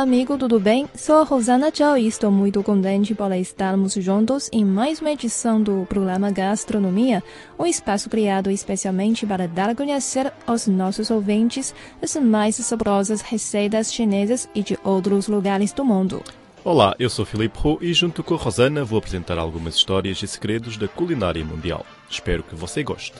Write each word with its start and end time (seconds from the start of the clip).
Olá, 0.00 0.08
amigo, 0.08 0.38
tudo 0.38 0.58
bem? 0.58 0.88
Sou 0.94 1.16
a 1.16 1.24
Rosana 1.24 1.70
Tchau 1.70 1.98
e 1.98 2.06
estou 2.06 2.30
muito 2.30 2.62
contente 2.62 3.14
por 3.14 3.30
estarmos 3.32 3.92
juntos 3.92 4.48
em 4.50 4.64
mais 4.64 4.98
uma 4.98 5.10
edição 5.10 5.62
do 5.62 5.84
programa 5.90 6.30
Gastronomia, 6.30 7.22
um 7.58 7.66
espaço 7.66 8.08
criado 8.08 8.50
especialmente 8.50 9.26
para 9.26 9.46
dar 9.46 9.68
a 9.68 9.74
conhecer 9.74 10.32
aos 10.46 10.66
nossos 10.66 11.10
ouvintes 11.10 11.74
as 12.00 12.16
mais 12.16 12.56
saborosas 12.56 13.20
receitas 13.20 13.92
chinesas 13.92 14.48
e 14.54 14.62
de 14.62 14.78
outros 14.82 15.28
lugares 15.28 15.70
do 15.70 15.84
mundo. 15.84 16.24
Olá, 16.64 16.96
eu 16.98 17.10
sou 17.10 17.26
Filipe 17.26 17.58
Roux 17.58 17.84
e 17.84 17.92
junto 17.92 18.24
com 18.24 18.32
a 18.32 18.38
Rosana 18.38 18.82
vou 18.82 18.98
apresentar 18.98 19.36
algumas 19.36 19.74
histórias 19.74 20.22
e 20.22 20.26
segredos 20.26 20.78
da 20.78 20.88
culinária 20.88 21.44
mundial. 21.44 21.84
Espero 22.08 22.42
que 22.42 22.54
você 22.54 22.82
goste. 22.82 23.12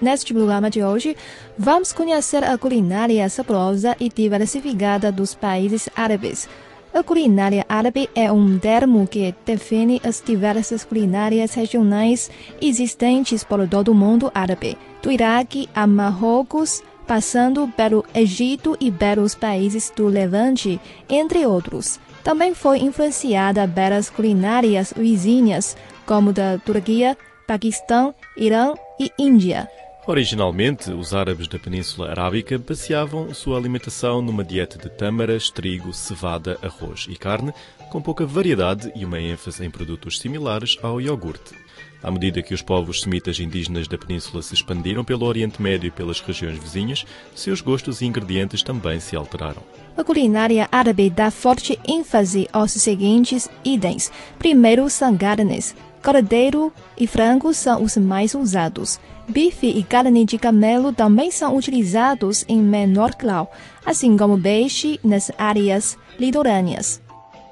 Neste 0.00 0.34
programa 0.34 0.68
de 0.68 0.84
hoje, 0.84 1.16
vamos 1.58 1.92
conhecer 1.92 2.44
a 2.44 2.58
culinária 2.58 3.26
saborosa 3.30 3.96
e 3.98 4.10
diversificada 4.10 5.10
dos 5.10 5.34
países 5.34 5.88
árabes. 5.96 6.46
A 6.92 7.02
culinária 7.02 7.64
árabe 7.68 8.08
é 8.14 8.30
um 8.30 8.58
termo 8.58 9.06
que 9.06 9.34
define 9.44 10.00
as 10.04 10.22
diversas 10.24 10.84
culinárias 10.84 11.54
regionais 11.54 12.30
existentes 12.60 13.42
por 13.42 13.66
todo 13.68 13.88
o 13.88 13.94
mundo 13.94 14.30
árabe, 14.34 14.76
do 15.02 15.10
Iraque 15.10 15.68
a 15.74 15.86
Marrocos, 15.86 16.82
passando 17.06 17.66
pelo 17.68 18.04
Egito 18.14 18.76
e 18.80 18.90
pelos 18.90 19.34
países 19.34 19.92
do 19.94 20.08
Levante, 20.08 20.80
entre 21.08 21.46
outros. 21.46 21.98
Também 22.22 22.54
foi 22.54 22.78
influenciada 22.78 23.66
pelas 23.68 24.10
culinárias 24.10 24.92
vizinhas, 24.94 25.76
como 26.04 26.32
da 26.32 26.58
Turquia, 26.58 27.16
Paquistão, 27.46 28.14
Irã 28.36 28.74
e 28.98 29.12
Índia. 29.18 29.68
Originalmente, 30.08 30.92
os 30.92 31.12
árabes 31.12 31.48
da 31.48 31.58
Península 31.58 32.10
Arábica 32.10 32.56
baseavam 32.56 33.34
sua 33.34 33.58
alimentação 33.58 34.22
numa 34.22 34.44
dieta 34.44 34.78
de 34.78 34.88
tâmaras, 34.88 35.50
trigo, 35.50 35.92
cevada, 35.92 36.56
arroz 36.62 37.06
e 37.10 37.16
carne, 37.16 37.52
com 37.90 38.00
pouca 38.00 38.24
variedade 38.24 38.92
e 38.94 39.04
uma 39.04 39.20
ênfase 39.20 39.64
em 39.64 39.70
produtos 39.70 40.20
similares 40.20 40.78
ao 40.80 41.00
iogurte. 41.00 41.54
À 42.00 42.08
medida 42.08 42.40
que 42.40 42.54
os 42.54 42.62
povos 42.62 43.00
semitas 43.00 43.40
indígenas 43.40 43.88
da 43.88 43.98
península 43.98 44.42
se 44.42 44.54
expandiram 44.54 45.04
pelo 45.04 45.26
Oriente 45.26 45.60
Médio 45.60 45.88
e 45.88 45.90
pelas 45.90 46.20
regiões 46.20 46.56
vizinhas, 46.56 47.04
seus 47.34 47.60
gostos 47.60 48.00
e 48.00 48.06
ingredientes 48.06 48.62
também 48.62 49.00
se 49.00 49.16
alteraram. 49.16 49.62
A 49.96 50.04
culinária 50.04 50.68
árabe 50.70 51.10
dá 51.10 51.32
forte 51.32 51.80
ênfase 51.84 52.48
aos 52.52 52.70
seguintes 52.70 53.50
itens. 53.64 54.12
Primeiro 54.38 54.88
são 54.88 55.16
carnes. 55.16 55.74
Cordeiro 56.06 56.72
e 56.96 57.04
frango 57.04 57.52
são 57.52 57.82
os 57.82 57.96
mais 57.96 58.32
usados. 58.32 59.00
Bife 59.26 59.66
e 59.66 59.82
carne 59.82 60.24
de 60.24 60.38
camelo 60.38 60.92
também 60.92 61.32
são 61.32 61.56
utilizados 61.56 62.44
em 62.48 62.62
menor 62.62 63.16
grau, 63.18 63.50
assim 63.84 64.16
como 64.16 64.40
peixe 64.40 65.00
nas 65.02 65.32
áreas 65.36 65.98
litorâneas. 66.16 67.02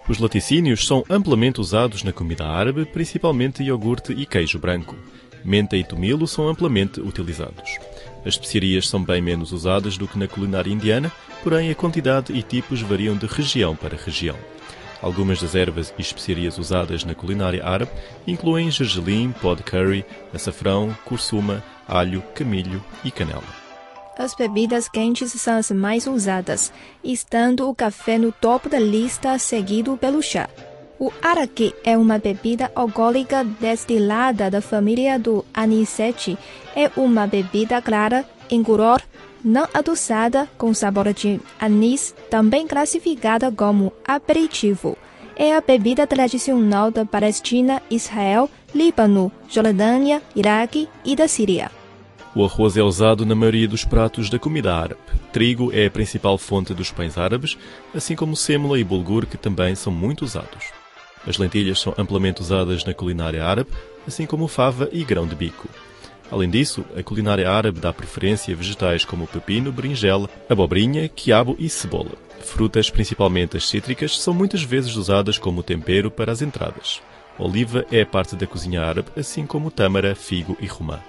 Os 0.09 0.21
laticínios 0.21 0.87
são 0.87 1.03
amplamente 1.11 1.61
usados 1.61 2.05
na 2.05 2.13
comida 2.13 2.47
árabe, 2.47 2.85
principalmente 2.85 3.65
iogurte 3.65 4.13
e 4.13 4.25
queijo 4.25 4.61
branco. 4.61 4.95
Menta 5.45 5.77
e 5.77 5.83
tomilho 5.83 6.25
são 6.29 6.47
amplamente 6.47 7.01
utilizados. 7.01 7.77
As 8.21 8.35
especiarias 8.35 8.89
são 8.89 9.03
bem 9.03 9.21
menos 9.21 9.51
usadas 9.51 9.99
do 9.99 10.07
que 10.07 10.17
na 10.17 10.29
culinária 10.29 10.71
indiana, 10.71 11.11
porém 11.43 11.73
a 11.73 11.75
quantidade 11.75 12.33
e 12.33 12.41
tipos 12.41 12.81
variam 12.83 13.17
de 13.17 13.27
região 13.27 13.75
para 13.75 13.97
região. 13.97 14.37
Algumas 15.05 15.39
das 15.39 15.55
ervas 15.55 15.93
e 15.99 16.01
especiarias 16.01 16.57
usadas 16.57 17.05
na 17.05 17.15
culinária 17.15 17.63
árabe 17.63 17.91
incluem 18.27 18.71
gergelim, 18.71 19.35
pó 19.39 19.55
de 19.55 19.63
curry, 19.63 20.03
açafrão, 20.33 20.97
cursuma, 21.05 21.63
alho, 21.87 22.23
camilho 22.35 22.83
e 23.05 23.11
canela. 23.11 23.45
As 24.19 24.35
bebidas 24.35 24.89
quentes 24.89 25.31
são 25.33 25.59
as 25.59 25.71
mais 25.71 26.07
usadas, 26.07 26.73
estando 27.05 27.69
o 27.69 27.75
café 27.75 28.17
no 28.17 28.33
topo 28.33 28.67
da 28.67 28.79
lista, 28.79 29.39
seguido 29.39 29.95
pelo 29.99 30.23
chá. 30.23 30.49
O 30.99 31.13
araque 31.21 31.75
é 31.85 31.99
uma 31.99 32.19
bebida 32.19 32.73
alcoólica 32.75 33.45
destilada 33.45 34.51
da 34.51 34.63
família 34.63 35.19
do 35.19 35.45
anisete. 35.53 36.39
É 36.75 36.91
uma 36.97 37.27
bebida 37.27 37.83
clara, 37.83 38.25
incolor, 38.51 39.03
não 39.45 39.69
adoçada, 39.75 40.49
com 40.57 40.73
sabor 40.73 41.13
de 41.13 41.41
anis, 41.61 42.15
também 42.31 42.67
classificada 42.67 43.53
como 43.53 43.93
aperitivo. 44.07 44.97
É 45.37 45.55
a 45.55 45.61
bebida 45.61 46.07
tradicional 46.07 46.91
da 46.91 47.05
Palestina, 47.05 47.83
Israel, 47.91 48.49
Líbano, 48.75 49.31
Jordânia, 49.49 50.23
Iraque 50.35 50.89
e 51.05 51.15
da 51.15 51.29
Síria. 51.29 51.71
O 52.35 52.45
arroz 52.45 52.77
é 52.77 52.83
usado 52.83 53.25
na 53.25 53.35
maioria 53.35 53.69
dos 53.69 53.85
pratos 53.85 54.29
da 54.29 54.39
comida 54.39 54.75
árabe. 54.75 55.01
Trigo 55.33 55.71
é 55.73 55.87
a 55.87 55.91
principal 55.91 56.37
fonte 56.37 56.75
dos 56.75 56.91
pães 56.91 57.17
árabes, 57.17 57.57
assim 57.95 58.17
como 58.17 58.37
sêmola 58.37 58.79
e 58.79 58.83
bulgur, 58.83 59.27
que 59.27 59.37
também 59.37 59.75
são 59.75 59.93
muito 59.93 60.25
usados. 60.25 60.73
As 61.27 61.39
lentilhas 61.39 61.81
são 61.81 61.95
amplamente 61.97 62.41
usadas 62.41 62.85
na 62.85 62.93
culinária 62.93 63.45
árabe, 63.45 63.71
assim 64.07 64.27
como 64.27 64.49
fava 64.49 64.89
e 64.93 65.05
grão 65.05 65.27
de 65.27 65.35
bico. 65.35 65.69
Além 66.31 66.51
disso, 66.51 66.85
a 66.97 67.03
culinária 67.03 67.51
árabe 67.51 67.81
dá 67.81 67.93
preferência 67.93 68.53
a 68.53 68.57
vegetais 68.57 69.05
como 69.05 69.27
pepino, 69.27 69.71
berinjela, 69.71 70.29
abobrinha, 70.49 71.09
quiabo 71.09 71.55
e 71.59 71.69
cebola. 71.69 72.13
Frutas, 72.41 72.91
principalmente 72.91 73.57
as 73.57 73.69
cítricas, 73.69 74.19
são 74.19 74.35
muitas 74.35 74.63
vezes 74.63 74.97
usadas 74.97 75.39
como 75.39 75.63
tempero 75.63 76.11
para 76.11 76.33
as 76.33 76.43
entradas. 76.43 77.01
Oliva 77.39 77.85
é 77.91 78.05
parte 78.05 78.37
da 78.37 78.47
cozinha 78.47 78.83
árabe, 78.83 79.09
assim 79.17 79.47
como 79.47 79.71
tâmara, 79.71 80.15
figo 80.15 80.57
e 80.61 80.67
romã. 80.67 81.01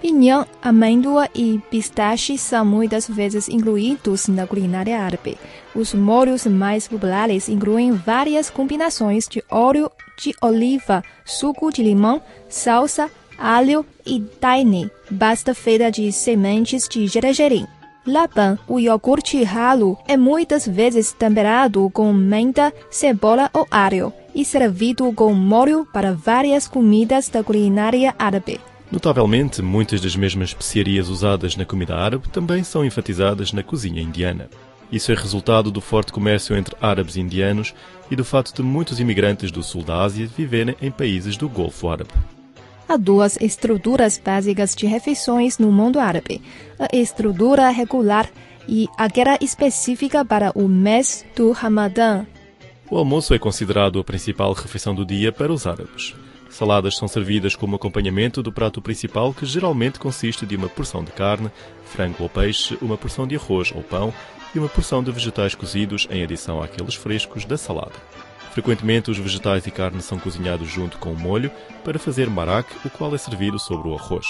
Pinhão, 0.00 0.46
amêndoa 0.62 1.28
e 1.34 1.60
pistache 1.70 2.38
são 2.38 2.64
muitas 2.64 3.08
vezes 3.08 3.48
incluídos 3.48 4.28
na 4.28 4.46
culinária 4.46 5.00
árabe. 5.00 5.36
Os 5.74 5.92
molhos 5.92 6.46
mais 6.46 6.86
populares 6.86 7.48
incluem 7.48 7.92
várias 7.92 8.48
combinações 8.48 9.26
de 9.28 9.42
óleo 9.50 9.90
de 10.16 10.32
oliva, 10.40 11.02
suco 11.24 11.72
de 11.72 11.82
limão, 11.82 12.22
salsa, 12.48 13.10
alho 13.36 13.84
e 14.08 14.20
tahine, 14.40 14.90
basta 15.10 15.54
feita 15.54 15.90
de 15.90 16.10
sementes 16.10 16.88
de 16.88 17.06
gergelim. 17.06 17.66
Laban, 18.06 18.58
o 18.66 18.80
iogurte 18.80 19.42
ralo, 19.44 19.98
é 20.08 20.16
muitas 20.16 20.66
vezes 20.66 21.12
temperado 21.12 21.90
com 21.90 22.10
menta, 22.12 22.72
cebola 22.90 23.50
ou 23.52 23.66
alho 23.70 24.12
e 24.34 24.44
servido 24.44 25.12
com 25.12 25.34
molho 25.34 25.86
para 25.92 26.14
várias 26.14 26.66
comidas 26.66 27.28
da 27.28 27.44
culinária 27.44 28.14
árabe. 28.18 28.58
Notavelmente, 28.90 29.60
muitas 29.60 30.00
das 30.00 30.16
mesmas 30.16 30.48
especiarias 30.48 31.10
usadas 31.10 31.54
na 31.54 31.66
comida 31.66 31.94
árabe 31.94 32.30
também 32.30 32.64
são 32.64 32.82
enfatizadas 32.82 33.52
na 33.52 33.62
cozinha 33.62 34.00
indiana. 34.00 34.48
Isso 34.90 35.12
é 35.12 35.14
resultado 35.14 35.70
do 35.70 35.82
forte 35.82 36.10
comércio 36.10 36.56
entre 36.56 36.74
árabes 36.80 37.16
e 37.16 37.20
indianos 37.20 37.74
e 38.10 38.16
do 38.16 38.24
fato 38.24 38.54
de 38.54 38.62
muitos 38.62 38.98
imigrantes 38.98 39.50
do 39.50 39.62
sul 39.62 39.82
da 39.82 40.02
Ásia 40.02 40.26
viverem 40.26 40.74
em 40.80 40.90
países 40.90 41.36
do 41.36 41.46
Golfo 41.46 41.88
Árabe. 41.90 42.10
Há 42.88 42.96
duas 42.96 43.36
estruturas 43.38 44.18
básicas 44.18 44.74
de 44.74 44.86
refeições 44.86 45.58
no 45.58 45.70
mundo 45.70 46.00
árabe: 46.00 46.40
a 46.78 46.88
estrutura 46.96 47.68
regular 47.68 48.30
e 48.66 48.88
aquela 48.96 49.36
específica 49.42 50.24
para 50.24 50.52
o 50.54 50.66
mês 50.66 51.24
do 51.36 51.52
Ramadã. 51.52 52.24
O 52.90 52.96
almoço 52.96 53.34
é 53.34 53.38
considerado 53.38 53.98
a 53.98 54.04
principal 54.04 54.54
refeição 54.54 54.94
do 54.94 55.04
dia 55.04 55.30
para 55.30 55.52
os 55.52 55.66
árabes. 55.66 56.14
Saladas 56.48 56.96
são 56.96 57.06
servidas 57.06 57.54
como 57.54 57.76
acompanhamento 57.76 58.42
do 58.42 58.50
prato 58.50 58.80
principal, 58.80 59.34
que 59.34 59.44
geralmente 59.44 59.98
consiste 59.98 60.46
de 60.46 60.56
uma 60.56 60.68
porção 60.68 61.04
de 61.04 61.12
carne, 61.12 61.50
frango 61.84 62.22
ou 62.22 62.28
peixe, 62.30 62.78
uma 62.80 62.96
porção 62.96 63.26
de 63.26 63.36
arroz 63.36 63.70
ou 63.74 63.82
pão 63.82 64.14
e 64.54 64.58
uma 64.58 64.68
porção 64.68 65.02
de 65.04 65.12
vegetais 65.12 65.54
cozidos 65.54 66.08
em 66.10 66.22
adição 66.22 66.62
àqueles 66.62 66.94
frescos 66.94 67.44
da 67.44 67.58
salada. 67.58 67.92
Frequentemente, 68.52 69.10
os 69.10 69.18
vegetais 69.18 69.66
e 69.66 69.70
carne 69.70 70.02
são 70.02 70.18
cozinhados 70.18 70.68
junto 70.68 70.98
com 70.98 71.12
o 71.12 71.18
molho 71.18 71.50
para 71.84 71.98
fazer 71.98 72.28
marac, 72.28 72.68
o 72.84 72.90
qual 72.90 73.14
é 73.14 73.18
servido 73.18 73.58
sobre 73.58 73.88
o 73.88 73.94
arroz. 73.94 74.26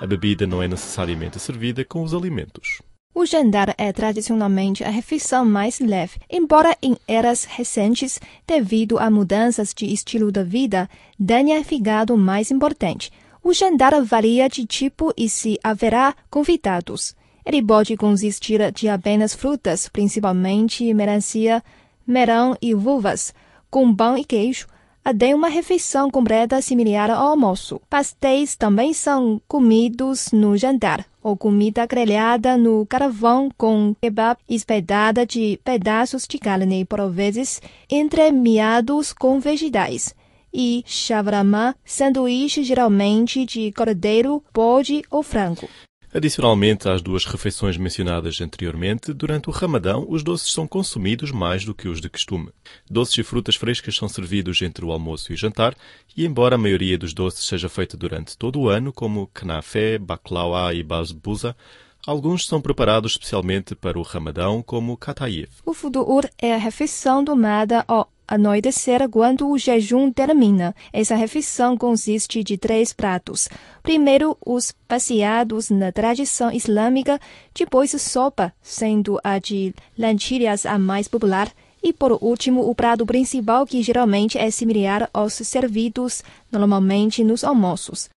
A 0.00 0.06
bebida 0.06 0.46
não 0.46 0.62
é 0.62 0.68
necessariamente 0.68 1.38
servida 1.38 1.84
com 1.84 2.02
os 2.02 2.14
alimentos. 2.14 2.80
O 3.14 3.26
jantar 3.26 3.74
é 3.76 3.92
tradicionalmente 3.92 4.82
a 4.82 4.88
refeição 4.88 5.44
mais 5.44 5.78
leve, 5.80 6.18
embora 6.30 6.74
em 6.82 6.96
eras 7.06 7.44
recentes, 7.44 8.18
devido 8.46 8.98
a 8.98 9.10
mudanças 9.10 9.74
de 9.74 9.92
estilo 9.92 10.32
de 10.32 10.42
vida, 10.42 10.88
tenha 11.24 11.62
ficado 11.62 12.16
mais 12.16 12.50
importante. 12.50 13.12
O 13.44 13.52
jantar 13.52 14.00
varia 14.02 14.48
de 14.48 14.64
tipo 14.64 15.12
e 15.16 15.28
se 15.28 15.58
haverá 15.62 16.14
convidados. 16.30 17.14
Ele 17.44 17.62
pode 17.62 17.96
consistir 17.96 18.72
de 18.72 18.88
apenas 18.88 19.34
frutas, 19.34 19.88
principalmente 19.88 20.94
melancia, 20.94 21.62
melão 22.06 22.56
e 22.62 22.74
uvas, 22.74 23.34
com 23.72 23.92
pão 23.96 24.18
e 24.18 24.24
queijo, 24.24 24.66
até 25.02 25.34
uma 25.34 25.48
refeição 25.48 26.10
completa 26.10 26.60
similar 26.60 27.10
ao 27.10 27.30
almoço. 27.30 27.80
Pastéis 27.88 28.54
também 28.54 28.92
são 28.92 29.40
comidos 29.48 30.30
no 30.30 30.58
jantar, 30.58 31.06
ou 31.22 31.36
comida 31.36 31.86
grelhada 31.86 32.56
no 32.58 32.84
carvão 32.84 33.48
com 33.56 33.96
kebab 34.00 34.38
espetada 34.46 35.24
de 35.24 35.58
pedaços 35.64 36.26
de 36.28 36.38
carne, 36.38 36.84
por 36.84 37.10
vezes 37.10 37.62
entremeados 37.90 39.12
com 39.14 39.40
vegetais. 39.40 40.14
E 40.52 40.84
shawarma, 40.86 41.74
sanduíche 41.82 42.62
geralmente 42.62 43.46
de 43.46 43.72
cordeiro, 43.72 44.44
bode 44.52 45.02
ou 45.10 45.22
frango. 45.22 45.66
Adicionalmente 46.14 46.90
às 46.90 47.00
duas 47.00 47.24
refeições 47.24 47.78
mencionadas 47.78 48.38
anteriormente, 48.40 49.14
durante 49.14 49.48
o 49.48 49.52
Ramadão 49.52 50.04
os 50.06 50.22
doces 50.22 50.52
são 50.52 50.68
consumidos 50.68 51.30
mais 51.30 51.64
do 51.64 51.74
que 51.74 51.88
os 51.88 52.02
de 52.02 52.10
costume. 52.10 52.50
Doces 52.90 53.16
e 53.16 53.22
frutas 53.22 53.56
frescas 53.56 53.96
são 53.96 54.08
servidos 54.08 54.60
entre 54.60 54.84
o 54.84 54.92
almoço 54.92 55.32
e 55.32 55.34
o 55.34 55.38
jantar, 55.38 55.74
e 56.14 56.26
embora 56.26 56.56
a 56.56 56.58
maioria 56.58 56.98
dos 56.98 57.14
doces 57.14 57.46
seja 57.46 57.68
feita 57.68 57.96
durante 57.96 58.36
todo 58.36 58.60
o 58.60 58.68
ano, 58.68 58.92
como 58.92 59.26
knafé, 59.28 59.96
baklava 59.98 60.74
e 60.74 60.82
basbousa, 60.82 61.56
Alguns 62.04 62.46
são 62.46 62.60
preparados 62.60 63.12
especialmente 63.12 63.76
para 63.76 63.96
o 63.96 64.02
Ramadão, 64.02 64.60
como 64.60 64.96
Katayev. 64.96 65.50
O 65.64 65.72
fudur 65.72 66.28
é 66.36 66.52
a 66.52 66.56
refeição 66.56 67.24
tomada 67.24 67.84
ao 67.86 68.10
anoitecer 68.32 69.06
quando 69.10 69.50
o 69.50 69.58
jejum 69.58 70.10
termina. 70.10 70.74
Essa 70.90 71.14
refeição 71.14 71.76
consiste 71.76 72.42
de 72.42 72.56
três 72.56 72.92
pratos. 72.92 73.46
Primeiro, 73.82 74.38
os 74.44 74.72
passeados 74.88 75.68
na 75.68 75.92
tradição 75.92 76.50
islâmica, 76.50 77.20
depois 77.54 77.90
sopa, 78.00 78.52
sendo 78.62 79.20
a 79.22 79.38
de 79.38 79.74
lentilhas 79.98 80.64
a 80.64 80.78
mais 80.78 81.06
popular, 81.08 81.52
e 81.82 81.92
por 81.92 82.12
último, 82.22 82.66
o 82.70 82.74
prato 82.74 83.04
principal, 83.04 83.66
que 83.66 83.82
geralmente 83.82 84.38
é 84.38 84.50
similar 84.50 85.10
aos 85.12 85.34
servidos 85.34 86.22
normalmente 86.50 87.22
nos 87.22 87.44
almoços. 87.44 88.08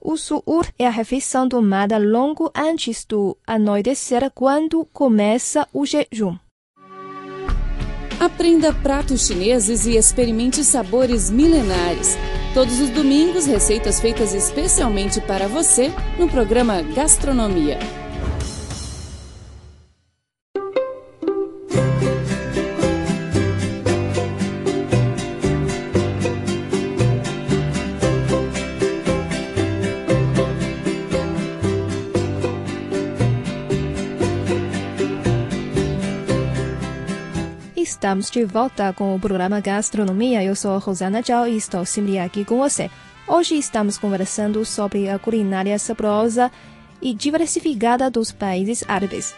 O 0.00 0.16
suur 0.16 0.66
é 0.76 0.86
a 0.88 0.90
refeição 0.90 1.48
tomada 1.48 1.98
logo 1.98 2.50
antes 2.52 3.04
do 3.04 3.36
anoitecer, 3.46 4.28
quando 4.34 4.84
começa 4.86 5.68
o 5.72 5.86
jejum. 5.86 6.36
Aprenda 8.20 8.72
pratos 8.72 9.26
chineses 9.26 9.86
e 9.86 9.96
experimente 9.96 10.62
sabores 10.64 11.30
milenares. 11.30 12.16
Todos 12.54 12.80
os 12.80 12.90
domingos, 12.90 13.46
receitas 13.46 14.00
feitas 14.00 14.34
especialmente 14.34 15.20
para 15.20 15.48
você 15.48 15.92
no 16.18 16.28
programa 16.28 16.82
Gastronomia. 16.82 18.01
Estamos 37.82 38.30
de 38.30 38.44
volta 38.44 38.92
com 38.92 39.12
o 39.12 39.18
programa 39.18 39.58
Gastronomia. 39.58 40.40
Eu 40.40 40.54
sou 40.54 40.78
Rosana 40.78 41.20
Zhao 41.20 41.48
e 41.48 41.56
estou 41.56 41.84
sempre 41.84 42.16
aqui 42.16 42.44
com 42.44 42.58
você. 42.58 42.88
Hoje 43.26 43.56
estamos 43.56 43.98
conversando 43.98 44.64
sobre 44.64 45.08
a 45.08 45.18
culinária 45.18 45.76
saborosa 45.80 46.48
e 47.00 47.12
diversificada 47.12 48.08
dos 48.08 48.30
países 48.30 48.84
árabes. 48.86 49.34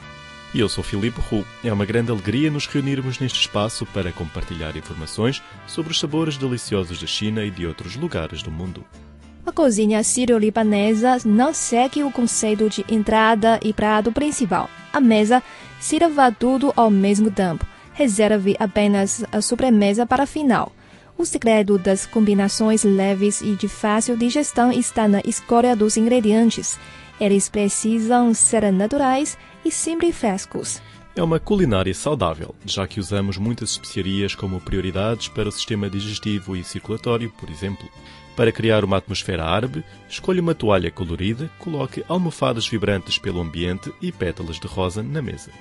E 0.52 0.60
eu 0.60 0.68
sou 0.68 0.84
Filipe 0.84 1.18
Hu. 1.32 1.42
É 1.64 1.72
uma 1.72 1.86
grande 1.86 2.10
alegria 2.10 2.50
nos 2.50 2.66
reunirmos 2.66 3.18
neste 3.18 3.40
espaço 3.40 3.86
para 3.86 4.12
compartilhar 4.12 4.76
informações 4.76 5.42
sobre 5.66 5.92
os 5.92 5.98
sabores 5.98 6.36
deliciosos 6.36 7.00
da 7.00 7.06
China 7.06 7.42
e 7.42 7.50
de 7.50 7.66
outros 7.66 7.96
lugares 7.96 8.42
do 8.42 8.50
mundo. 8.50 8.84
A 9.46 9.52
cozinha 9.52 10.04
sírio-libanesa 10.04 11.16
não 11.24 11.54
segue 11.54 12.04
o 12.04 12.10
conceito 12.10 12.68
de 12.68 12.84
entrada 12.90 13.58
e 13.62 13.72
prato 13.72 14.12
principal. 14.12 14.68
A 14.92 15.00
mesa 15.00 15.42
sirva 15.80 16.30
tudo 16.30 16.74
ao 16.76 16.90
mesmo 16.90 17.30
tempo 17.30 17.72
reserve 17.94 18.54
apenas 18.58 19.24
a 19.32 19.40
sobremesa 19.40 20.04
para 20.04 20.26
final. 20.26 20.70
O 21.16 21.24
segredo 21.24 21.78
das 21.78 22.04
combinações 22.04 22.82
leves 22.82 23.40
e 23.40 23.54
de 23.54 23.68
fácil 23.68 24.16
digestão 24.16 24.72
está 24.72 25.06
na 25.06 25.20
escolha 25.24 25.74
dos 25.74 25.96
ingredientes. 25.96 26.78
Eles 27.20 27.48
precisam 27.48 28.34
ser 28.34 28.70
naturais 28.72 29.38
e 29.64 29.70
sempre 29.70 30.12
frescos. 30.12 30.82
É 31.16 31.22
uma 31.22 31.38
culinária 31.38 31.94
saudável, 31.94 32.52
já 32.66 32.88
que 32.88 32.98
usamos 32.98 33.38
muitas 33.38 33.70
especiarias 33.70 34.34
como 34.34 34.60
prioridades 34.60 35.28
para 35.28 35.48
o 35.48 35.52
sistema 35.52 35.88
digestivo 35.88 36.56
e 36.56 36.64
circulatório, 36.64 37.30
por 37.38 37.48
exemplo. 37.48 37.88
Para 38.34 38.50
criar 38.50 38.84
uma 38.84 38.96
atmosfera 38.96 39.44
árabe, 39.44 39.84
escolha 40.08 40.42
uma 40.42 40.56
toalha 40.56 40.90
colorida, 40.90 41.48
coloque 41.60 42.04
almofadas 42.08 42.66
vibrantes 42.66 43.16
pelo 43.16 43.40
ambiente 43.40 43.94
e 44.02 44.10
pétalas 44.10 44.58
de 44.58 44.66
rosa 44.66 45.04
na 45.04 45.22
mesa. 45.22 45.52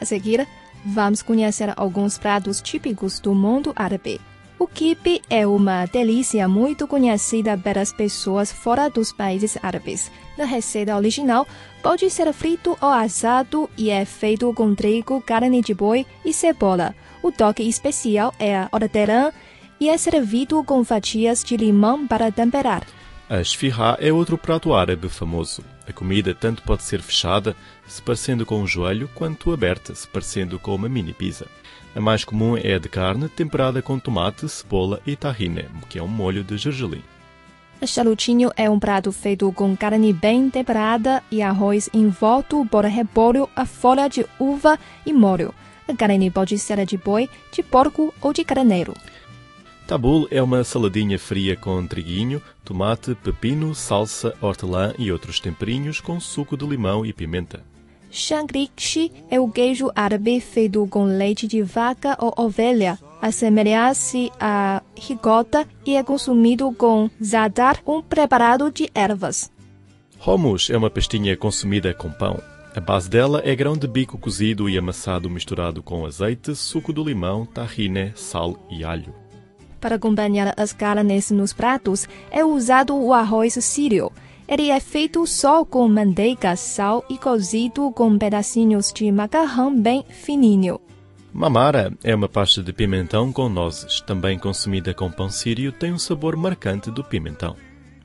A 0.00 0.04
seguir, 0.06 0.48
vamos 0.86 1.22
conhecer 1.22 1.72
alguns 1.76 2.16
pratos 2.16 2.60
típicos 2.60 3.18
do 3.18 3.34
mundo 3.34 3.72
árabe. 3.74 4.20
O 4.58 4.66
kibe 4.66 5.20
é 5.28 5.46
uma 5.46 5.84
delícia 5.84 6.48
muito 6.48 6.86
conhecida 6.86 7.58
pelas 7.58 7.92
pessoas 7.92 8.50
fora 8.50 8.88
dos 8.88 9.12
países 9.12 9.58
árabes. 9.62 10.10
Na 10.38 10.46
receita 10.46 10.96
original, 10.96 11.46
pode 11.82 12.08
ser 12.08 12.32
frito 12.32 12.76
ou 12.80 12.88
assado 12.88 13.68
e 13.76 13.90
é 13.90 14.04
feito 14.06 14.50
com 14.54 14.74
trigo, 14.74 15.20
carne 15.20 15.60
de 15.60 15.74
boi 15.74 16.06
e 16.24 16.32
cebola. 16.32 16.94
O 17.22 17.30
toque 17.30 17.68
especial 17.68 18.32
é 18.38 18.56
a 18.56 18.68
hortelã 18.72 19.30
e 19.78 19.90
é 19.90 19.98
servido 19.98 20.64
com 20.64 20.82
fatias 20.82 21.44
de 21.44 21.56
limão 21.56 22.06
para 22.06 22.32
temperar. 22.32 22.86
A 23.28 23.40
esfirra 23.40 23.98
é 24.00 24.10
outro 24.10 24.38
prato 24.38 24.72
árabe 24.72 25.08
famoso. 25.08 25.62
A 25.88 25.92
comida 25.92 26.34
tanto 26.34 26.62
pode 26.62 26.82
ser 26.82 27.00
fechada, 27.00 27.54
se 27.86 28.02
parecendo 28.02 28.44
com 28.44 28.60
um 28.60 28.66
joelho, 28.66 29.08
quanto 29.14 29.52
aberta, 29.52 29.94
se 29.94 30.06
parecendo 30.06 30.58
com 30.58 30.74
uma 30.74 30.88
mini 30.88 31.12
pizza. 31.12 31.46
A 31.94 32.00
mais 32.00 32.24
comum 32.24 32.56
é 32.56 32.74
a 32.74 32.78
de 32.78 32.88
carne, 32.88 33.28
temperada 33.28 33.80
com 33.80 33.98
tomate, 33.98 34.48
cebola 34.48 35.00
e 35.06 35.14
tahine, 35.14 35.64
que 35.88 35.98
é 35.98 36.02
um 36.02 36.08
molho 36.08 36.42
de 36.42 36.58
gergelim. 36.58 37.02
A 37.80 37.86
charutinho 37.86 38.50
é 38.56 38.68
um 38.68 38.78
prato 38.78 39.12
feito 39.12 39.50
com 39.52 39.76
carne 39.76 40.12
bem 40.12 40.50
temperada 40.50 41.22
e 41.30 41.42
arroz 41.42 41.88
envolto 41.92 42.66
por 42.66 42.84
repolho, 42.84 43.48
a 43.54 43.64
folha 43.64 44.08
de 44.08 44.26
uva 44.40 44.78
e 45.04 45.12
molho. 45.12 45.54
A 45.86 45.94
carne 45.94 46.30
pode 46.30 46.58
ser 46.58 46.84
de 46.84 46.96
boi, 46.96 47.30
de 47.52 47.62
porco 47.62 48.12
ou 48.20 48.32
de 48.32 48.44
carneiro. 48.44 48.92
Tabule 49.86 50.26
é 50.32 50.42
uma 50.42 50.64
saladinha 50.64 51.16
fria 51.16 51.54
com 51.56 51.86
triguinho, 51.86 52.42
tomate, 52.64 53.14
pepino, 53.14 53.72
salsa, 53.72 54.34
hortelã 54.40 54.92
e 54.98 55.12
outros 55.12 55.38
temperinhos 55.38 56.00
com 56.00 56.18
suco 56.18 56.56
de 56.56 56.66
limão 56.66 57.06
e 57.06 57.12
pimenta. 57.12 57.62
Shangrikshi 58.10 59.12
é 59.30 59.38
o 59.38 59.48
queijo 59.48 59.90
árabe 59.94 60.40
feito 60.40 60.84
com 60.88 61.04
leite 61.04 61.46
de 61.46 61.62
vaca 61.62 62.16
ou 62.20 62.34
ovelha. 62.36 62.98
Assemelha-se 63.22 64.32
a 64.40 64.82
ricota 64.96 65.66
e 65.84 65.94
é 65.94 66.02
consumido 66.02 66.72
com 66.72 67.08
zadar, 67.22 67.80
um 67.86 68.02
preparado 68.02 68.72
de 68.72 68.90
ervas. 68.92 69.52
Hummus 70.26 70.68
é 70.68 70.76
uma 70.76 70.90
pastinha 70.90 71.36
consumida 71.36 71.94
com 71.94 72.10
pão. 72.10 72.42
A 72.74 72.80
base 72.80 73.08
dela 73.08 73.40
é 73.44 73.54
grão 73.54 73.76
de 73.76 73.86
bico 73.86 74.18
cozido 74.18 74.68
e 74.68 74.76
amassado 74.76 75.30
misturado 75.30 75.80
com 75.80 76.04
azeite, 76.04 76.56
suco 76.56 76.92
de 76.92 77.02
limão, 77.02 77.46
tahine, 77.46 78.12
sal 78.16 78.66
e 78.68 78.84
alho. 78.84 79.25
Para 79.80 79.96
acompanhar 79.96 80.54
as 80.56 80.72
carnes 80.72 81.30
nos 81.30 81.52
pratos, 81.52 82.08
é 82.30 82.44
usado 82.44 82.96
o 82.96 83.12
arroz 83.12 83.54
sírio. 83.54 84.10
Ele 84.48 84.70
é 84.70 84.78
feito 84.78 85.26
só 85.26 85.64
com 85.64 85.88
manteiga, 85.88 86.54
sal 86.54 87.04
e 87.10 87.18
cozido 87.18 87.90
com 87.90 88.16
pedacinhos 88.16 88.92
de 88.92 89.10
macarrão 89.10 89.74
bem 89.76 90.04
fininho. 90.08 90.80
Mamara 91.32 91.92
é 92.02 92.14
uma 92.14 92.28
pasta 92.28 92.62
de 92.62 92.72
pimentão 92.72 93.32
com 93.32 93.48
nozes. 93.48 94.00
Também 94.00 94.38
consumida 94.38 94.94
com 94.94 95.10
pão 95.10 95.28
sírio, 95.28 95.72
tem 95.72 95.92
um 95.92 95.98
sabor 95.98 96.36
marcante 96.36 96.90
do 96.90 97.04
pimentão. 97.04 97.56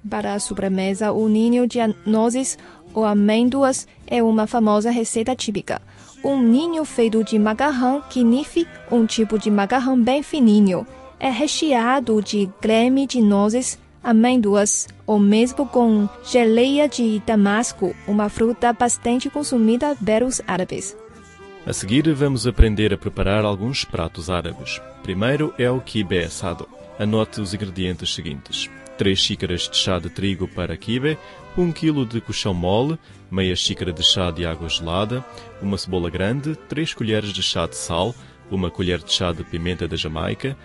Para 0.10 0.34
a 0.34 0.40
sobremesa, 0.40 1.12
o 1.12 1.30
ninho 1.30 1.68
de 1.68 1.78
nozes 2.06 2.58
ou 2.94 3.06
amêndoas 3.06 3.88
é 4.08 4.22
uma 4.22 4.48
famosa 4.48 4.90
receita 4.90 5.36
típica. 5.36 5.80
Um 6.24 6.42
ninho 6.42 6.84
feito 6.84 7.24
de 7.24 7.38
macarrão 7.38 8.02
knife, 8.10 8.68
um 8.92 9.06
tipo 9.06 9.38
de 9.38 9.50
macarrão 9.50 10.02
bem 10.02 10.22
fininho 10.24 10.86
é 11.22 11.30
recheado 11.30 12.20
de 12.20 12.50
creme 12.60 13.06
de 13.06 13.22
nozes, 13.22 13.78
amêndoas 14.04 14.88
ou 15.06 15.20
mesmo 15.20 15.68
com 15.68 16.10
geleia 16.26 16.90
de 16.90 17.20
damasco, 17.20 17.96
uma 18.08 18.28
fruta 18.28 18.74
bastante 18.74 19.30
consumida 19.30 19.96
pelos 20.04 20.42
árabes. 20.48 20.98
A 21.64 21.72
seguir, 21.72 22.12
vamos 22.12 22.48
aprender 22.48 22.92
a 22.92 22.98
preparar 22.98 23.46
alguns 23.46 23.86
pratos 23.86 24.32
árabes. 24.32 24.82
Primeiro 25.04 25.54
é 25.60 25.70
o 25.70 25.80
kibe 25.80 26.18
assado. 26.18 26.68
Anote 26.98 27.40
os 27.40 27.54
ingredientes 27.54 28.16
seguintes: 28.16 28.68
3 28.98 29.18
xícaras 29.20 29.70
de 29.70 29.78
chá 29.78 30.00
de 30.00 30.10
trigo 30.10 30.48
para 30.48 30.76
kibe, 30.76 31.20
1 31.56 31.72
kg 31.72 32.04
de 32.04 32.20
colchão 32.20 32.56
mole, 32.56 32.98
meia 33.30 33.56
xícara 33.56 33.94
de 33.94 34.02
chá 34.02 34.32
de 34.32 34.44
água 34.44 34.68
gelada, 34.68 35.24
uma 35.62 35.78
cebola 35.78 36.10
grande, 36.10 36.56
3 36.68 36.96
colheres 36.96 37.32
de 37.32 37.44
chá 37.44 37.68
de 37.68 37.76
sal, 37.76 38.16
uma 38.52 38.70
colher 38.70 39.00
de 39.00 39.12
chá 39.12 39.32
de 39.32 39.44
pimenta 39.44 39.88
da 39.88 39.96
Jamaica, 39.96 40.58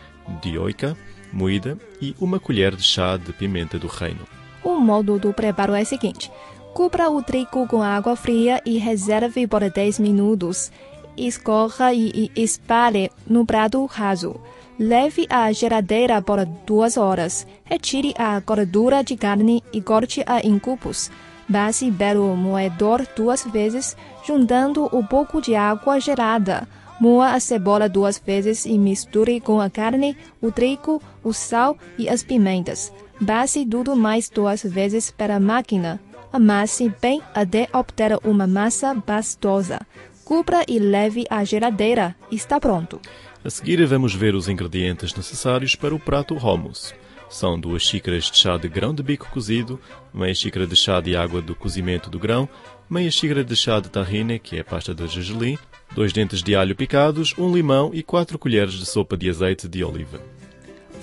de 0.42 0.58
oica 0.58 0.96
moída 1.32 1.78
e 2.00 2.14
uma 2.20 2.38
colher 2.38 2.74
de 2.74 2.82
chá 2.82 3.16
de 3.16 3.32
pimenta 3.32 3.78
do 3.78 3.86
reino. 3.86 4.26
O 4.62 4.78
modo 4.80 5.18
do 5.18 5.32
preparo 5.32 5.74
é 5.74 5.82
o 5.82 5.86
seguinte: 5.86 6.30
Cubra 6.74 7.08
o 7.08 7.22
trigo 7.22 7.66
com 7.66 7.82
água 7.82 8.16
fria 8.16 8.60
e 8.64 8.78
reserve 8.78 9.46
por 9.46 9.68
10 9.70 9.98
minutos. 10.00 10.70
Escorra 11.16 11.94
e 11.94 12.30
espalhe 12.36 13.10
no 13.26 13.46
prato 13.46 13.84
raso. 13.86 14.36
Leve 14.78 15.26
à 15.30 15.50
geladeira 15.52 16.20
por 16.20 16.44
duas 16.66 16.98
horas. 16.98 17.46
Retire 17.64 18.12
a 18.18 18.38
gordura 18.40 19.02
de 19.02 19.16
carne 19.16 19.62
e 19.72 19.80
corte-a 19.80 20.40
em 20.40 20.58
cubos. 20.58 21.10
Passe 21.50 21.90
pelo 21.90 22.36
moedor 22.36 23.06
duas 23.16 23.44
vezes, 23.44 23.96
juntando 24.26 24.90
um 24.92 25.02
pouco 25.06 25.40
de 25.40 25.54
água 25.54 25.98
gelada. 25.98 26.68
Moa 26.98 27.32
a 27.34 27.40
cebola 27.40 27.88
duas 27.88 28.18
vezes 28.18 28.64
e 28.64 28.78
misture 28.78 29.40
com 29.40 29.60
a 29.60 29.68
carne, 29.68 30.16
o 30.40 30.50
trigo, 30.50 31.02
o 31.22 31.32
sal 31.32 31.76
e 31.98 32.08
as 32.08 32.22
pimentas. 32.22 32.92
Passe 33.24 33.66
tudo 33.66 33.94
mais 33.94 34.28
duas 34.30 34.62
vezes 34.62 35.10
para 35.10 35.36
a 35.36 35.40
máquina. 35.40 36.00
Amasse 36.32 36.92
bem 37.00 37.22
até 37.34 37.68
obter 37.72 38.18
uma 38.24 38.46
massa 38.46 38.94
pastosa. 38.94 39.80
Cubra 40.24 40.64
e 40.66 40.78
leve 40.78 41.24
à 41.30 41.44
geladeira. 41.44 42.16
Está 42.30 42.58
pronto. 42.58 43.00
A 43.44 43.50
seguir, 43.50 43.84
vamos 43.86 44.14
ver 44.14 44.34
os 44.34 44.48
ingredientes 44.48 45.14
necessários 45.14 45.76
para 45.76 45.94
o 45.94 46.00
prato 46.00 46.34
hummus. 46.34 46.94
São 47.28 47.58
duas 47.58 47.82
xícaras 47.82 48.24
de 48.24 48.38
chá 48.38 48.56
de 48.56 48.68
grão 48.68 48.94
de 48.94 49.02
bico 49.02 49.28
cozido, 49.30 49.80
meia 50.14 50.34
xícara 50.34 50.66
de 50.66 50.76
chá 50.76 51.00
de 51.00 51.16
água 51.16 51.42
do 51.42 51.54
cozimento 51.54 52.08
do 52.08 52.18
grão, 52.18 52.48
meia 52.88 53.10
xícara 53.10 53.44
de 53.44 53.54
chá 53.56 53.80
de 53.80 53.90
tahine, 53.90 54.38
que 54.38 54.56
é 54.56 54.62
pasta 54.62 54.94
de 54.94 55.06
gergelim, 55.06 55.58
dois 55.94 56.12
dentes 56.12 56.42
de 56.42 56.54
alho 56.54 56.74
picados, 56.74 57.34
um 57.38 57.54
limão 57.54 57.90
e 57.92 58.02
quatro 58.02 58.38
colheres 58.38 58.74
de 58.74 58.86
sopa 58.86 59.16
de 59.16 59.30
azeite 59.30 59.68
de 59.68 59.82
oliva. 59.84 60.20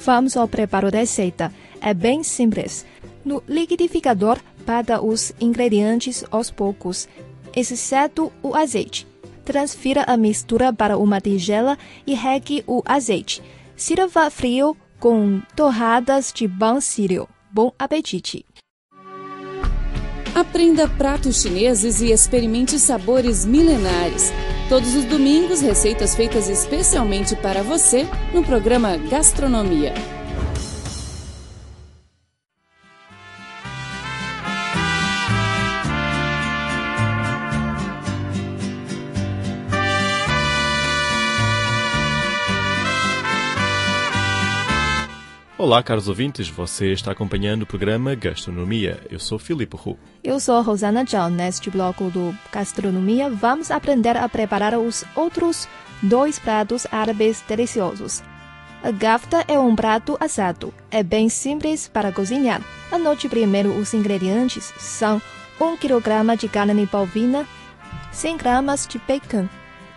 Vamos 0.03 0.35
ao 0.35 0.47
preparo 0.47 0.91
da 0.91 0.99
receita. 0.99 1.53
É 1.79 1.93
bem 1.93 2.23
simples. 2.23 2.85
No 3.23 3.41
liquidificador, 3.47 4.37
bata 4.65 5.01
os 5.01 5.33
ingredientes 5.39 6.25
aos 6.29 6.51
poucos, 6.51 7.07
exceto 7.55 8.31
o 8.41 8.55
azeite. 8.55 9.07
Transfira 9.45 10.03
a 10.07 10.17
mistura 10.17 10.73
para 10.73 10.97
uma 10.97 11.19
tigela 11.19 11.77
e 12.05 12.13
regue 12.13 12.63
o 12.67 12.81
azeite. 12.85 13.41
Sirva 13.75 14.29
frio 14.29 14.75
com 14.99 15.41
torradas 15.55 16.31
de 16.33 16.47
pão 16.47 16.79
sírio. 16.79 17.27
Bom 17.51 17.71
apetite! 17.77 18.45
Aprenda 20.35 20.87
pratos 20.87 21.43
chineses 21.43 22.01
e 22.01 22.11
experimente 22.11 22.79
sabores 22.79 23.45
milenares. 23.45 24.33
Todos 24.67 24.95
os 24.95 25.05
domingos, 25.05 25.61
receitas 25.61 26.15
feitas 26.15 26.49
especialmente 26.49 27.35
para 27.35 27.61
você 27.61 28.07
no 28.33 28.43
programa 28.43 28.97
Gastronomia. 28.97 29.93
Olá, 45.63 45.81
caros 45.81 46.09
ouvintes, 46.09 46.49
você 46.49 46.91
está 46.91 47.13
acompanhando 47.13 47.61
o 47.61 47.65
programa 47.65 48.13
Gastronomia. 48.15 48.99
Eu 49.09 49.17
sou 49.17 49.39
Filipe 49.39 49.77
Hu. 49.77 49.97
Eu 50.21 50.37
sou 50.37 50.61
Rosana 50.61 51.05
Zhao. 51.05 51.29
Neste 51.29 51.69
bloco 51.69 52.09
do 52.09 52.37
Gastronomia, 52.51 53.29
vamos 53.29 53.71
aprender 53.71 54.17
a 54.17 54.27
preparar 54.27 54.77
os 54.77 55.05
outros 55.15 55.65
dois 56.01 56.37
pratos 56.37 56.85
árabes 56.91 57.41
deliciosos. 57.47 58.21
A 58.83 58.91
gafta 58.91 59.45
é 59.47 59.57
um 59.57 59.73
prato 59.73 60.17
assado. 60.19 60.73
É 60.91 61.01
bem 61.01 61.29
simples 61.29 61.87
para 61.87 62.11
cozinhar. 62.11 62.61
Anote 62.91 63.29
primeiro 63.29 63.69
os 63.69 63.93
ingredientes. 63.93 64.65
São 64.77 65.21
1 65.61 65.77
kg 65.77 66.35
de 66.37 66.49
carne 66.49 66.85
bovina, 66.85 67.47
100 68.11 68.35
gramas 68.35 68.85
de 68.85 68.99
bacon, 69.07 69.47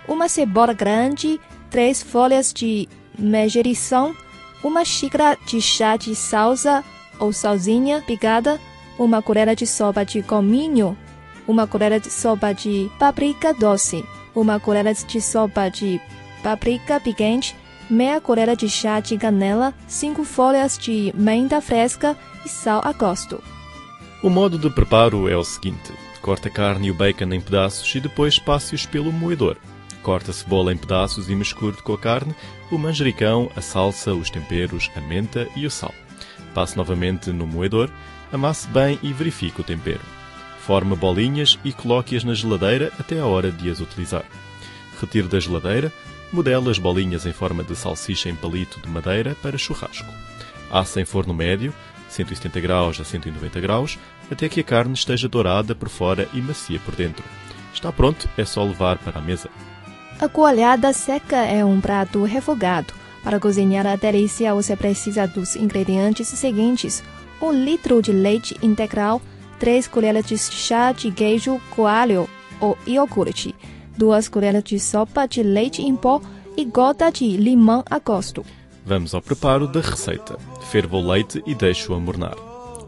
uma 0.07 0.29
cebola 0.29 0.73
grande, 0.73 1.41
3 1.71 2.05
folhas 2.05 2.53
de 2.53 2.89
megerição, 3.19 4.15
uma 4.63 4.85
xícara 4.85 5.37
de 5.47 5.61
chá 5.61 5.97
de 5.97 6.15
salsa 6.15 6.85
ou 7.19 7.33
salsinha 7.33 8.03
picada, 8.03 8.61
uma 8.99 9.23
colher 9.23 9.55
de 9.55 9.67
sopa 9.67 10.05
de 10.05 10.23
cominho, 10.23 10.97
uma 11.47 11.67
colher 11.67 12.01
de 12.01 12.11
sopa 12.11 12.53
de 12.53 12.91
páprica 12.99 13.55
doce, 13.55 14.05
uma 14.35 14.59
colher 14.59 14.93
de 14.93 15.21
sopa 15.21 15.69
de 15.69 16.01
páprica 16.43 17.01
picante, 17.01 17.55
meia 17.89 18.21
colher 18.21 18.55
de 18.57 18.69
chá 18.69 19.01
de 19.01 19.17
canela, 19.17 19.73
cinco 19.87 20.25
folhas 20.25 20.77
de 20.77 21.13
menta 21.17 21.61
fresca 21.61 22.17
e 22.45 22.49
sal 22.49 22.81
a 22.85 22.93
gosto. 22.93 23.43
O 24.23 24.31
modo 24.31 24.59
de 24.59 24.69
preparo 24.71 25.29
é 25.29 25.37
o 25.37 25.45
seguinte: 25.45 25.93
corta 26.21 26.49
a 26.49 26.51
carne 26.51 26.89
e 26.89 26.91
o 26.91 26.95
bacon 26.95 27.33
em 27.33 27.41
pedaços 27.41 27.95
e 27.95 28.01
depois 28.01 28.39
passe-os 28.39 28.85
pelo 28.87 29.13
moedor. 29.13 29.57
Corta 30.07 30.31
a 30.31 30.35
cebola 30.35 30.73
em 30.73 30.77
pedaços 30.77 31.29
e 31.29 31.35
misture 31.35 31.83
com 31.83 31.93
a 31.93 31.99
carne, 31.99 32.33
o 32.71 32.79
manjericão, 32.79 33.51
a 33.57 33.61
salsa, 33.61 34.15
os 34.15 34.31
temperos, 34.31 34.89
a 34.95 35.01
menta 35.01 35.49
e 35.57 35.67
o 35.67 35.71
sal. 35.71 35.93
Passe 36.55 36.77
novamente 36.77 37.33
no 37.33 37.45
moedor, 37.45 37.91
amasse 38.33 38.69
bem 38.69 39.01
e 39.03 39.13
verifique 39.13 39.61
o 39.61 39.65
tempero. 39.65 39.99
Forme 40.61 40.95
bolinhas 40.95 41.59
e 41.65 41.73
coloque-as 41.73 42.23
na 42.23 42.35
geladeira 42.35 42.93
até 43.01 43.19
a 43.19 43.27
hora 43.27 43.51
de 43.51 43.69
as 43.69 43.81
utilizar. 43.81 44.23
Retire 45.01 45.27
da 45.27 45.41
geladeira, 45.41 45.93
modele 46.33 46.71
as 46.71 46.79
bolinhas 46.79 47.27
em 47.27 47.33
forma 47.33 47.65
de 47.65 47.75
salsicha 47.75 48.29
em 48.29 48.37
palito 48.37 48.81
de 48.81 48.89
madeira 48.89 49.37
para 49.43 49.59
churrasco. 49.59 50.07
Assa 50.71 51.01
em 51.01 51.05
forno 51.05 51.35
médio, 51.35 51.75
170 52.11 52.61
graus 52.61 53.01
a 53.01 53.05
190 53.05 53.61
graus, 53.61 53.99
até 54.31 54.49
que 54.49 54.61
a 54.61 54.65
carne 54.65 54.95
esteja 54.95 55.29
dourada 55.29 55.75
por 55.75 55.89
fora 55.89 56.29
e 56.33 56.41
macia 56.41 56.79
por 56.79 56.95
dentro. 56.95 57.25
Está 57.75 57.91
pronto, 57.91 58.29
é 58.39 58.45
só 58.45 58.63
levar 58.63 58.99
para 58.99 59.19
a 59.19 59.21
mesa. 59.23 59.51
A 60.19 60.31
coalhada 60.31 60.95
seca 60.95 61.37
é 61.37 61.63
um 61.63 61.79
prato 61.79 62.23
refogado. 62.25 62.95
Para 63.23 63.39
cozinhar 63.39 63.87
a 63.87 63.97
delícia, 63.97 64.55
você 64.55 64.75
precisa 64.75 65.27
dos 65.27 65.57
ingredientes 65.57 66.29
seguintes: 66.29 67.05
1 67.41 67.53
litro 67.53 68.01
de 68.01 68.13
leite 68.13 68.57
integral, 68.63 69.21
3 69.59 69.87
colheres 69.89 70.27
de 70.27 70.39
chá 70.39 70.93
de 70.93 71.11
queijo 71.11 71.61
coalho 71.71 72.27
ou 72.59 72.79
iogurte, 72.87 73.55
2 73.99 74.29
colheres 74.29 74.65
de 74.65 74.81
sopa 74.81 75.29
de 75.29 75.43
leite 75.43 75.83
em 75.83 75.95
pó 75.95 76.23
e 76.57 76.65
gota 76.65 77.11
de 77.13 77.37
limão 77.37 77.85
a 77.91 77.99
gosto. 77.99 78.43
Vamos 78.87 79.15
ao 79.15 79.21
preparo 79.21 79.67
da 79.69 79.81
receita. 79.81 80.39
Ferva 80.71 80.97
o 80.97 81.07
leite 81.07 81.43
e 81.47 81.55
deixe-o 81.55 81.95
amornar. 81.95 82.37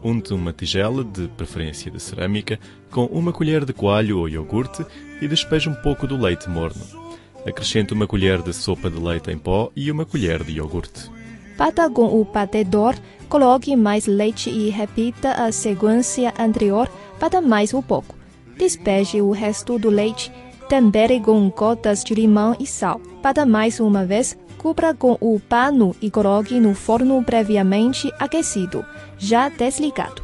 Unte 0.03 0.33
uma 0.33 0.51
tigela, 0.51 1.03
de 1.03 1.27
preferência 1.27 1.91
de 1.91 1.99
cerâmica, 1.99 2.59
com 2.89 3.05
uma 3.05 3.31
colher 3.31 3.65
de 3.65 3.73
coalho 3.73 4.17
ou 4.17 4.29
iogurte 4.29 4.83
e 5.21 5.27
despeje 5.27 5.69
um 5.69 5.75
pouco 5.75 6.07
do 6.07 6.17
leite 6.17 6.49
morno. 6.49 7.08
Acrescente 7.45 7.93
uma 7.93 8.07
colher 8.07 8.41
de 8.41 8.53
sopa 8.53 8.89
de 8.89 8.99
leite 8.99 9.31
em 9.31 9.37
pó 9.37 9.71
e 9.75 9.91
uma 9.91 10.05
colher 10.05 10.43
de 10.43 10.53
iogurte. 10.53 11.09
Bata 11.57 11.89
com 11.89 12.05
o 12.05 12.23
batedor, 12.23 12.95
coloque 13.27 13.75
mais 13.75 14.05
leite 14.05 14.49
e 14.49 14.69
repita 14.69 15.31
a 15.31 15.51
sequência 15.51 16.33
anterior, 16.39 16.89
bata 17.19 17.41
mais 17.41 17.73
um 17.73 17.81
pouco. 17.81 18.15
Despeje 18.57 19.21
o 19.21 19.31
resto 19.31 19.77
do 19.77 19.89
leite, 19.89 20.31
tempere 20.67 21.19
com 21.19 21.49
gotas 21.49 22.03
de 22.03 22.13
limão 22.13 22.55
e 22.59 22.65
sal. 22.65 23.01
Bata 23.21 23.45
mais 23.45 23.79
uma 23.79 24.05
vez, 24.05 24.37
cubra 24.57 24.93
com 24.93 25.17
o 25.19 25.39
pano 25.39 25.95
e 26.01 26.11
coloque 26.11 26.59
no 26.59 26.73
forno 26.75 27.23
previamente 27.23 28.11
aquecido, 28.19 28.85
já 29.17 29.49
desligado. 29.49 30.21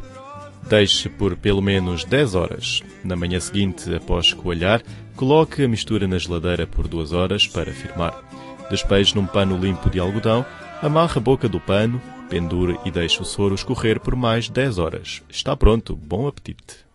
Deixe 0.68 1.08
por 1.08 1.36
pelo 1.36 1.62
menos 1.62 2.04
10 2.04 2.34
horas. 2.34 2.82
Na 3.04 3.14
manhã 3.14 3.38
seguinte, 3.38 3.94
após 3.94 4.32
coalhar, 4.32 4.82
coloque 5.16 5.64
a 5.64 5.68
mistura 5.68 6.06
na 6.06 6.18
geladeira 6.18 6.66
por 6.66 6.86
2 6.86 7.12
horas 7.12 7.48
para 7.48 7.72
firmar. 7.72 8.22
Despeje 8.70 9.14
num 9.14 9.26
pano 9.26 9.56
limpo 9.56 9.88
de 9.88 9.98
algodão, 9.98 10.44
amarre 10.82 11.18
a 11.18 11.20
boca 11.20 11.48
do 11.48 11.58
pano, 11.58 12.00
pendure 12.28 12.78
e 12.84 12.90
deixe 12.90 13.20
o 13.22 13.24
soro 13.24 13.54
escorrer 13.54 13.98
por 13.98 14.14
mais 14.14 14.48
10 14.48 14.78
horas. 14.78 15.22
Está 15.28 15.56
pronto. 15.56 15.96
Bom 15.96 16.28
apetite! 16.28 16.86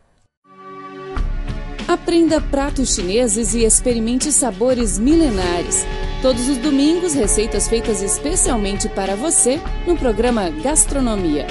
Aprenda 1.88 2.40
pratos 2.40 2.96
chineses 2.96 3.54
e 3.54 3.66
experimente 3.66 4.32
sabores 4.32 4.98
milenares. 4.98 5.86
Todos 6.22 6.48
os 6.48 6.58
domingos, 6.58 7.14
receitas 7.14 7.68
feitas 7.68 8.02
especialmente 8.02 8.88
para 8.88 9.16
você 9.16 9.60
no 9.86 9.98
programa 9.98 10.50
Gastronomia. 10.50 11.48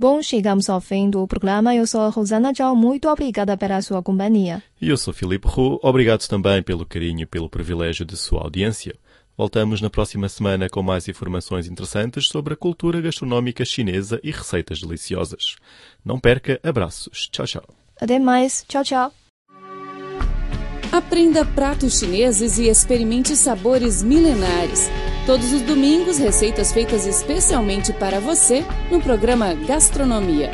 Bom, 0.00 0.22
chegamos 0.22 0.70
ao 0.70 0.80
fim 0.80 1.10
do 1.10 1.26
programa. 1.26 1.76
Eu 1.76 1.86
sou 1.86 2.00
a 2.00 2.08
Rosana 2.08 2.54
Zhao. 2.54 2.74
Muito 2.74 3.06
obrigada 3.06 3.54
pela 3.54 3.82
sua 3.82 4.02
companhia. 4.02 4.62
E 4.80 4.88
eu 4.88 4.96
sou 4.96 5.12
Filipe 5.12 5.46
Hu. 5.46 5.78
Obrigado 5.82 6.26
também 6.26 6.62
pelo 6.62 6.86
carinho 6.86 7.20
e 7.20 7.26
pelo 7.26 7.50
privilégio 7.50 8.06
de 8.06 8.16
sua 8.16 8.40
audiência. 8.40 8.96
Voltamos 9.36 9.82
na 9.82 9.90
próxima 9.90 10.26
semana 10.30 10.70
com 10.70 10.82
mais 10.82 11.06
informações 11.06 11.66
interessantes 11.66 12.28
sobre 12.28 12.54
a 12.54 12.56
cultura 12.56 12.98
gastronómica 12.98 13.62
chinesa 13.62 14.18
e 14.24 14.30
receitas 14.30 14.80
deliciosas. 14.80 15.56
Não 16.02 16.18
perca, 16.18 16.58
abraços. 16.62 17.28
Tchau, 17.30 17.44
tchau. 17.44 17.64
Até 18.00 18.18
mais. 18.18 18.64
Tchau, 18.66 18.82
tchau. 18.82 19.19
Aprenda 20.92 21.44
pratos 21.44 22.00
chineses 22.00 22.58
e 22.58 22.68
experimente 22.68 23.36
sabores 23.36 24.02
milenares. 24.02 24.90
Todos 25.24 25.52
os 25.52 25.62
domingos, 25.62 26.18
receitas 26.18 26.72
feitas 26.72 27.06
especialmente 27.06 27.92
para 27.92 28.18
você 28.18 28.64
no 28.90 29.00
programa 29.00 29.54
Gastronomia. 29.54 30.50